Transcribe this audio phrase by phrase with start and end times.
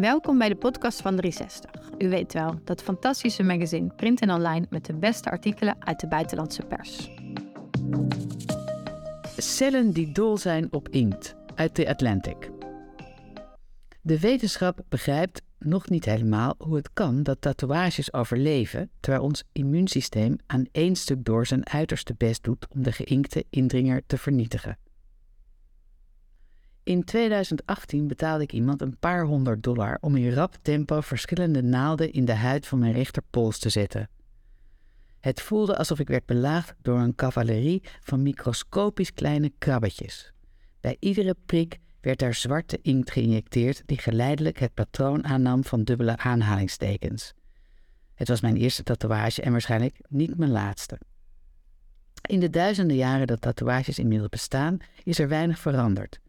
[0.00, 1.70] Welkom bij de podcast van 360.
[1.98, 6.08] U weet wel, dat fantastische magazine print en online met de beste artikelen uit de
[6.08, 7.10] buitenlandse pers.
[9.36, 12.50] Cellen die dol zijn op inkt uit The Atlantic.
[14.00, 20.36] De wetenschap begrijpt nog niet helemaal hoe het kan dat tatoeages overleven terwijl ons immuunsysteem
[20.46, 24.78] aan één stuk door zijn uiterste best doet om de geïnkte indringer te vernietigen.
[26.90, 32.12] In 2018 betaalde ik iemand een paar honderd dollar om in rap tempo verschillende naalden
[32.12, 34.08] in de huid van mijn rechterpols te zetten.
[35.20, 40.32] Het voelde alsof ik werd belaagd door een cavalerie van microscopisch kleine krabbetjes.
[40.80, 46.16] Bij iedere prik werd daar zwarte inkt geïnjecteerd die geleidelijk het patroon aannam van dubbele
[46.16, 47.34] aanhalingstekens.
[48.14, 50.98] Het was mijn eerste tatoeage en waarschijnlijk niet mijn laatste.
[52.28, 56.20] In de duizenden jaren dat tatoeages inmiddels bestaan, is er weinig veranderd.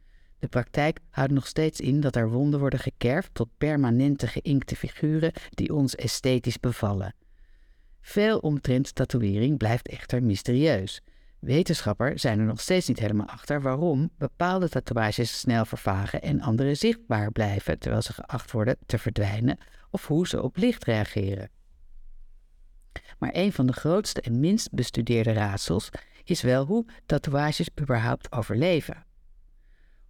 [0.41, 5.31] De praktijk houdt nog steeds in dat er wonden worden gekerfd tot permanente geïnkte figuren
[5.49, 7.15] die ons esthetisch bevallen.
[8.01, 11.01] Veel omtrent tatoeëring blijft echter mysterieus.
[11.39, 16.75] Wetenschappers zijn er nog steeds niet helemaal achter waarom bepaalde tatoeages snel vervagen en andere
[16.75, 19.57] zichtbaar blijven terwijl ze geacht worden te verdwijnen
[19.89, 21.49] of hoe ze op licht reageren.
[23.19, 25.89] Maar een van de grootste en minst bestudeerde raadsels
[26.23, 29.09] is wel hoe tatoeages überhaupt overleven.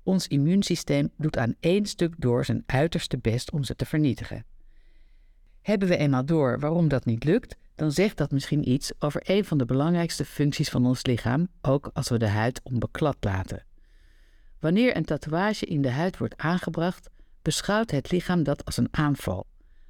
[0.04, 4.46] Ons immuunsysteem doet aan één stuk door zijn uiterste best om ze te vernietigen.
[5.62, 9.46] Hebben we eenmaal door waarom dat niet lukt, dan zegt dat misschien iets over een
[9.46, 13.66] van de belangrijkste functies van ons lichaam, ook als we de huid onbeklad laten.
[14.60, 17.10] Wanneer een tatoeage in de huid wordt aangebracht,
[17.42, 19.46] beschouwt het lichaam dat als een aanval.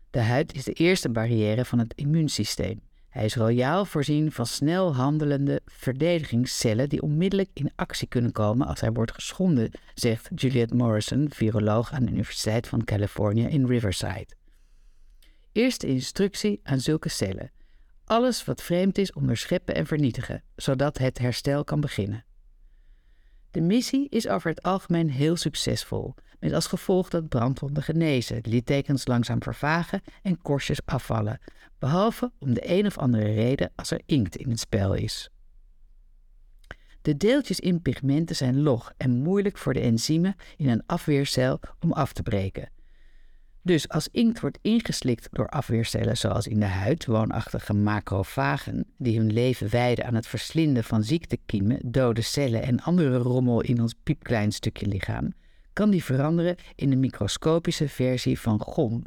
[0.09, 2.81] De huid is de eerste barrière van het immuunsysteem.
[3.11, 8.79] Hij is royaal voorzien van snel handelende verdedigingscellen die onmiddellijk in actie kunnen komen als
[8.79, 14.27] hij wordt geschonden, zegt Juliette Morrison, viroloog aan de Universiteit van Californië in Riverside.
[15.51, 17.51] Eerste instructie aan zulke cellen.
[18.05, 22.25] Alles wat vreemd is onderscheppen en vernietigen, zodat het herstel kan beginnen.
[23.51, 29.07] De missie is over het algemeen heel succesvol, met als gevolg dat brandwonden genezen, littekens
[29.07, 31.39] langzaam vervagen en korstjes afvallen,
[31.79, 35.29] behalve om de een of andere reden als er inkt in het spel is.
[37.01, 41.91] De deeltjes in pigmenten zijn log en moeilijk voor de enzymen in een afweercel om
[41.91, 42.69] af te breken.
[43.63, 49.33] Dus als inkt wordt ingeslikt door afweercellen zoals in de huid, woonachtige macrofagen, die hun
[49.33, 54.51] leven wijden aan het verslinden van ziektekiemen, dode cellen en andere rommel in ons piepklein
[54.51, 55.33] stukje lichaam,
[55.73, 59.03] kan die veranderen in een microscopische versie van gom.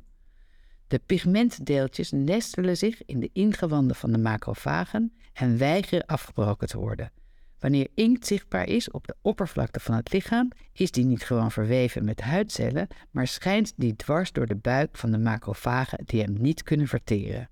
[0.86, 7.12] De pigmentdeeltjes nestelen zich in de ingewanden van de macrofagen en weigeren afgebroken te worden.
[7.58, 12.04] Wanneer inkt zichtbaar is op de oppervlakte van het lichaam, is die niet gewoon verweven
[12.04, 16.62] met huidcellen, maar schijnt die dwars door de buik van de macrofagen die hem niet
[16.62, 17.48] kunnen verteren.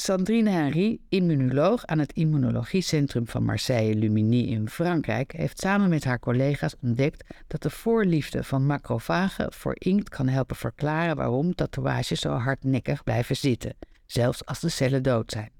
[0.00, 6.74] Sandrine Henry, immunoloog aan het Immunologiecentrum van Marseille-Luminy in Frankrijk, heeft samen met haar collega's
[6.82, 13.04] ontdekt dat de voorliefde van macrofagen voor inkt kan helpen verklaren waarom tatoeages zo hardnekkig
[13.04, 13.76] blijven zitten,
[14.06, 15.50] zelfs als de cellen dood zijn.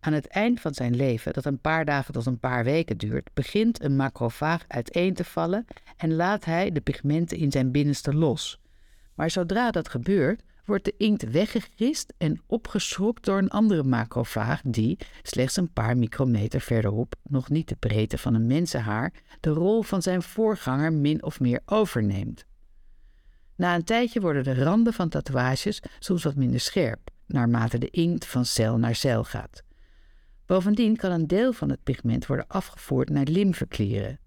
[0.00, 3.30] Aan het eind van zijn leven, dat een paar dagen tot een paar weken duurt,
[3.34, 8.60] begint een macrofaag uiteen te vallen en laat hij de pigmenten in zijn binnenste los.
[9.14, 14.98] Maar zodra dat gebeurt, wordt de inkt weggegist en opgeschrokt door een andere macrofaag die,
[15.22, 20.02] slechts een paar micrometer verderop, nog niet de breedte van een mensenhaar, de rol van
[20.02, 22.44] zijn voorganger min of meer overneemt.
[23.56, 28.26] Na een tijdje worden de randen van tatoeages soms wat minder scherp, naarmate de inkt
[28.26, 29.62] van cel naar cel gaat.
[30.46, 34.18] Bovendien kan een deel van het pigment worden afgevoerd naar lymfeklieren.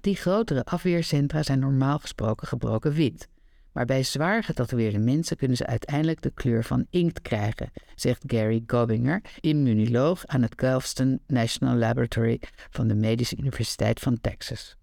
[0.00, 3.28] Die grotere afweercentra zijn normaal gesproken gebroken wit.
[3.72, 8.62] Maar bij zwaar getatoeëerde mensen kunnen ze uiteindelijk de kleur van inkt krijgen, zegt Gary
[8.66, 12.40] Gobinger, immunoloog aan het Galveston National Laboratory
[12.70, 14.76] van de Medische Universiteit van Texas.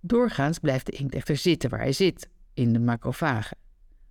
[0.00, 3.56] Doorgaans blijft de inkt echter zitten waar hij zit, in de macrofagen.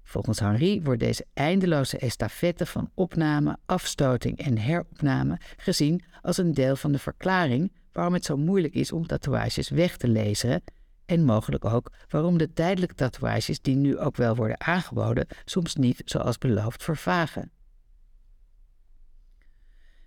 [0.04, 6.76] Volgens Henri wordt deze eindeloze estafette van opname, afstoting en heropname gezien als een deel
[6.76, 10.64] van de verklaring waarom het zo moeilijk is om tatoeages weg te lezen
[11.10, 16.02] en mogelijk ook waarom de tijdelijke tatoeages die nu ook wel worden aangeboden soms niet
[16.06, 17.52] zoals beloofd vervagen.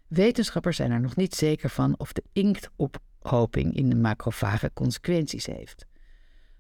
[0.07, 5.87] Wetenschappers zijn er nog niet zeker van of de inktophoping in de macrofage consequenties heeft.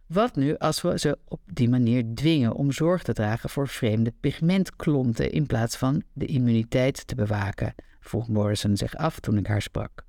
[0.06, 4.12] Wat nu als we ze op die manier dwingen om zorg te dragen voor vreemde
[4.20, 7.74] pigmentklonten in plaats van de immuniteit te bewaken?
[8.00, 10.04] vroeg Morrison zich af toen ik haar sprak.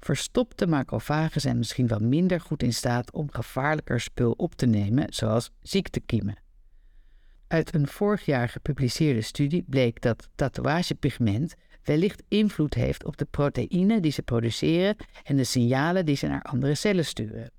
[0.00, 5.12] Verstopte macrofagen zijn misschien wel minder goed in staat om gevaarlijker spul op te nemen,
[5.12, 6.36] zoals ziektekiemen.
[7.46, 14.02] Uit een vorig jaar gepubliceerde studie bleek dat tatoeagepigment wellicht invloed heeft op de proteïnen
[14.02, 17.50] die ze produceren en de signalen die ze naar andere cellen sturen.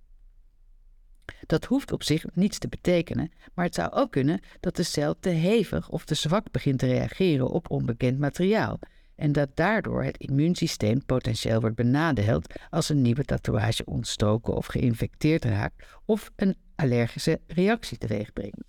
[1.45, 5.19] Dat hoeft op zich niets te betekenen, maar het zou ook kunnen dat de cel
[5.19, 8.79] te hevig of te zwak begint te reageren op onbekend materiaal
[9.17, 15.45] en dat daardoor het immuunsysteem potentieel wordt benadeeld als een nieuwe tatoeage ontstoken of geïnfecteerd
[15.45, 18.63] raakt of een allergische reactie teweeg brengt.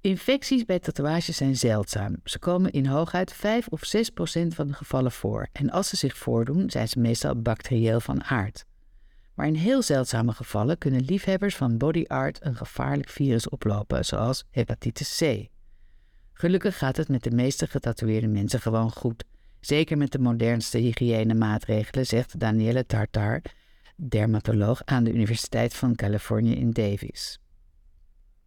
[0.00, 2.16] Infecties bij tatoeages zijn zeldzaam.
[2.24, 5.96] Ze komen in hooguit 5 of 6 procent van de gevallen voor en als ze
[5.96, 8.64] zich voordoen zijn ze meestal bacterieel van aard.
[9.34, 14.44] Maar in heel zeldzame gevallen kunnen liefhebbers van body art een gevaarlijk virus oplopen, zoals
[14.50, 15.46] hepatitis C.
[16.32, 19.24] Gelukkig gaat het met de meeste getatoeëerde mensen gewoon goed.
[19.60, 23.42] Zeker met de modernste hygiënemaatregelen, zegt Danielle Tartar,
[23.96, 27.38] dermatoloog aan de Universiteit van Californië in Davis.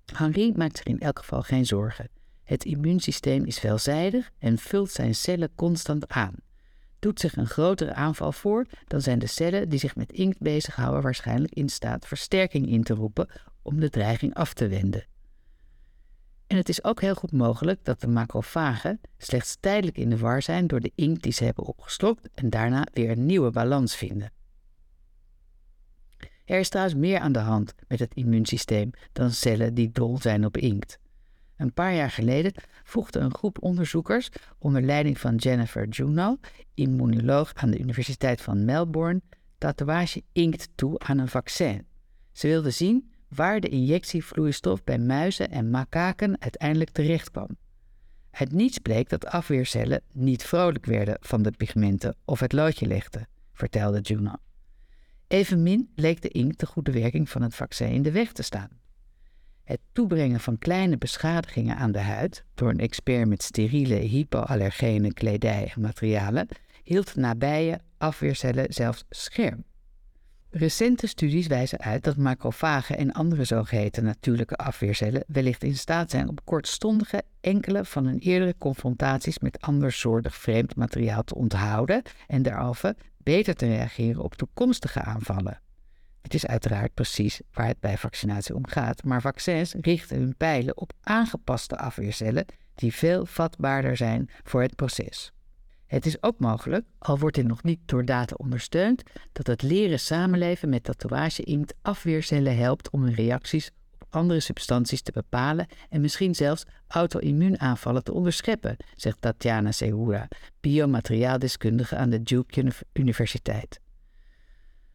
[0.06, 2.10] Henri maakt zich in elk geval geen zorgen.
[2.44, 6.36] Het immuunsysteem is veelzijdig en vult zijn cellen constant aan.
[7.00, 11.02] Doet zich een grotere aanval voor, dan zijn de cellen die zich met inkt bezighouden
[11.02, 13.28] waarschijnlijk in staat versterking in te roepen
[13.62, 15.06] om de dreiging af te wenden.
[16.52, 20.42] En het is ook heel goed mogelijk dat de macrofagen slechts tijdelijk in de war
[20.42, 24.32] zijn door de inkt die ze hebben opgeslokt en daarna weer een nieuwe balans vinden.
[26.46, 30.46] Er is trouwens meer aan de hand met het immuunsysteem dan cellen die dol zijn
[30.46, 31.00] op inkt.
[31.58, 32.54] Een paar jaar geleden
[32.84, 36.38] voegde een groep onderzoekers onder leiding van Jennifer Juno,
[36.74, 39.22] immunoloog aan de Universiteit van Melbourne,
[39.58, 41.86] tatoeage inkt toe aan een vaccin.
[42.32, 47.58] Ze wilden zien waar de injectievloeistof bij muizen en makaken uiteindelijk terecht kwam.
[48.32, 53.28] Het niets bleek dat afweercellen niet vrolijk werden van de pigmenten of het loodje legden,
[53.54, 54.36] vertelde Juno.
[55.28, 58.80] Evenmin leek de inkt de goede werking van het vaccin in de weg te staan.
[59.64, 65.72] Het toebrengen van kleine beschadigingen aan de huid door een expert met steriele hypoallergene kledij
[65.76, 66.48] en materialen
[66.84, 69.64] hield nabije afweercellen zelfs scherm.
[70.54, 76.30] Recente studies wijzen uit dat macrofagen en andere zogeheten natuurlijke afweercellen wellicht in staat zijn
[76.30, 82.96] om kortstondige enkele van hun eerdere confrontaties met andersoortig vreemd materiaal te onthouden en derhalve
[83.18, 85.62] beter te reageren op toekomstige aanvallen.
[86.22, 90.78] Het is uiteraard precies waar het bij vaccinatie om gaat, maar vaccins richten hun pijlen
[90.78, 92.46] op aangepaste afweercellen
[92.76, 95.32] die veel vatbaarder zijn voor het proces.
[95.92, 100.00] Het is ook mogelijk, al wordt dit nog niet door data ondersteund, dat het leren
[100.00, 106.36] samenleven met tatoeage-inkt afweercellen helpt om hun reacties op andere substanties te bepalen en misschien
[106.36, 110.28] zelfs auto-immuunaanvallen te onderscheppen, zegt Tatjana Segura,
[110.60, 113.80] biomateriaaldeskundige aan de Duke Universiteit.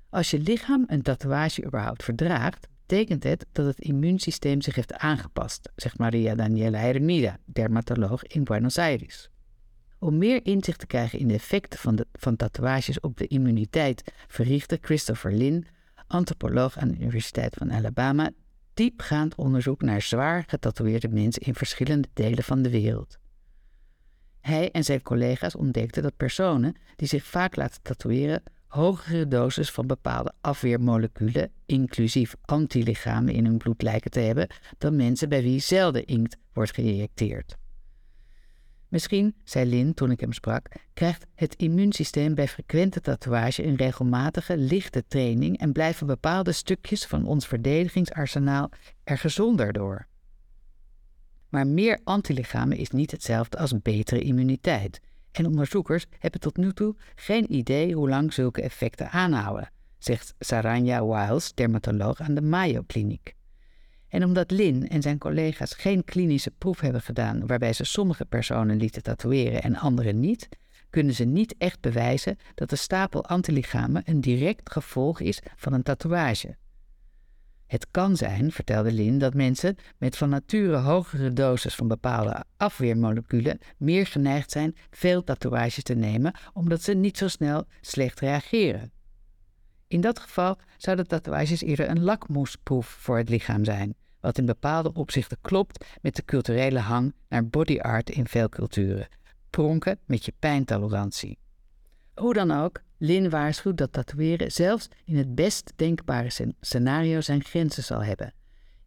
[0.09, 5.71] Als je lichaam een tatoeage überhaupt verdraagt, betekent het dat het immuunsysteem zich heeft aangepast,
[5.75, 9.31] zegt Maria Daniela Hermida, dermatoloog in Buenos Aires.
[9.99, 14.79] Om meer inzicht te krijgen in de effecten van, van tatoeages op de immuniteit, verrichtte
[14.81, 15.67] Christopher Lin,
[16.07, 18.31] antropoloog aan de Universiteit van Alabama,
[18.75, 23.19] diepgaand onderzoek naar zwaar getatoeëerde mensen in verschillende delen van de wereld.
[24.41, 29.87] Hij en zijn collega's ontdekten dat personen die zich vaak laten tatoeëren hogere doses van
[29.87, 34.47] bepaalde afweermoleculen, inclusief antilichamen, in hun bloed lijken te hebben
[34.79, 37.57] dan mensen bij wie zelden inkt wordt geïnjecteerd.
[38.89, 44.57] Misschien, zei Lin toen ik hem sprak, krijgt het immuunsysteem bij frequente tatoeage een regelmatige,
[44.57, 48.71] lichte training en blijven bepaalde stukjes van ons verdedigingsarsenaal
[49.05, 50.07] er gezonder door.
[51.49, 55.01] Maar meer antilichamen is niet hetzelfde als betere immuniteit.
[55.33, 61.07] En onderzoekers hebben tot nu toe geen idee hoe lang zulke effecten aanhouden, zegt Saranya
[61.07, 63.36] Wiles, dermatoloog aan de Mayo Kliniek.
[64.17, 68.77] En omdat Lin en zijn collega's geen klinische proef hebben gedaan waarbij ze sommige personen
[68.77, 70.49] lieten tatoeëren en andere niet,
[70.91, 75.83] kunnen ze niet echt bewijzen dat de stapel antilichamen een direct gevolg is van een
[75.83, 76.57] tatoeage.
[77.67, 83.59] Het kan zijn, vertelde Lin, dat mensen met van nature hogere doses van bepaalde afweermoleculen
[83.77, 88.93] meer geneigd zijn veel tatoeages te nemen, omdat ze niet zo snel slecht reageren.
[89.89, 93.95] In dat geval zouden tatoeages eerder een lakmoesproef voor het lichaam zijn,
[94.27, 99.09] wat in bepaalde opzichten klopt met de culturele hang naar body art in veel culturen.
[99.51, 101.39] Pronken met je pijntolerantie.
[102.15, 107.83] Hoe dan ook, Lin waarschuwt dat tatoeëren zelfs in het best denkbare scenario zijn grenzen
[107.83, 108.33] zal hebben.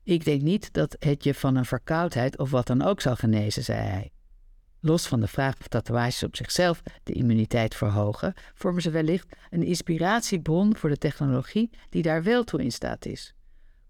[0.03, 3.63] Ik denk niet dat het je van een verkoudheid of wat dan ook zal genezen,
[3.63, 4.12] zei hij.
[4.79, 9.63] Los van de vraag of tatoeages op zichzelf de immuniteit verhogen, vormen ze wellicht een
[9.63, 13.34] inspiratiebron voor de technologie die daar wel toe in staat is.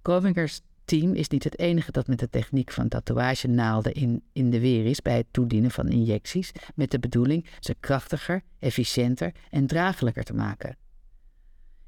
[0.01, 4.59] Covingers team is niet het enige dat met de techniek van tatoeagenaalden in, in de
[4.59, 10.23] weer is bij het toedienen van injecties, met de bedoeling ze krachtiger, efficiënter en draaglijker
[10.23, 10.77] te maken.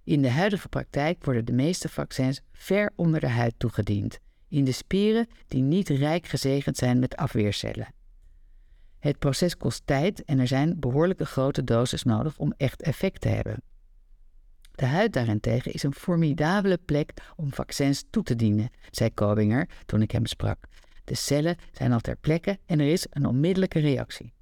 [0.03, 4.71] In de huidige praktijk worden de meeste vaccins ver onder de huid toegediend, in de
[4.71, 7.93] spieren die niet rijk gezegend zijn met afweercellen.
[8.99, 13.27] Het proces kost tijd en er zijn behoorlijke grote doses nodig om echt effect te
[13.27, 13.61] hebben.
[14.81, 20.01] De huid daarentegen is een formidabele plek om vaccins toe te dienen, zei Kobinger toen
[20.01, 20.57] ik hem sprak.
[21.03, 24.33] De cellen zijn al ter plekke en er is een onmiddellijke reactie.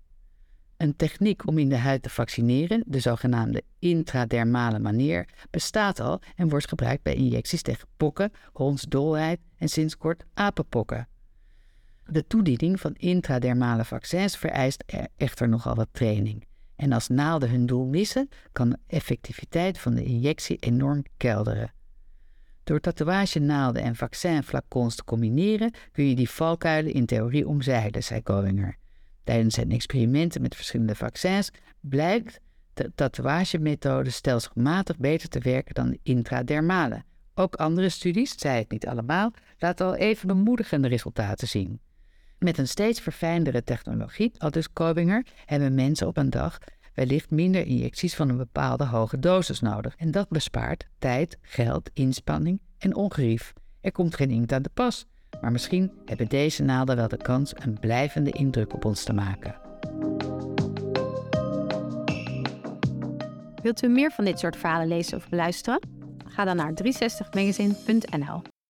[0.77, 6.49] Een techniek om in de huid te vaccineren, de zogenaamde intradermale manier, bestaat al en
[6.49, 11.07] wordt gebruikt bij injecties tegen pokken, hondsdolheid en sinds kort apenpokken.
[12.05, 14.83] De toediening van intradermale vaccins vereist
[15.17, 16.47] echter nogal wat training.
[16.79, 21.73] En als naalden hun doel missen, kan de effectiviteit van de injectie enorm kelderen.
[22.63, 28.75] Door tatoeagenaalden en vaccinflacons te combineren kun je die valkuilen in theorie omzeilen, zei Kowinger.
[29.23, 32.39] Tijdens zijn experimenten met verschillende vaccins blijkt
[32.73, 37.03] de tatoeagemethode stelselmatig beter te werken dan de intradermale.
[37.35, 41.79] Ook andere studies, zei het niet allemaal, laten al even bemoedigende resultaten zien.
[42.39, 46.57] Met een steeds verfijndere technologie, aldus Kobinger, hebben mensen op een dag
[46.93, 49.95] wellicht minder injecties van een bepaalde hoge dosis nodig.
[49.97, 53.53] En dat bespaart tijd, geld, inspanning en ongerief.
[53.81, 55.05] Er komt geen inkt aan de pas,
[55.41, 59.55] maar misschien hebben deze naalden wel de kans een blijvende indruk op ons te maken.
[63.61, 65.79] Wilt u meer van dit soort verhalen lezen of beluisteren?
[66.25, 68.41] Ga dan naar 360magazine.nl.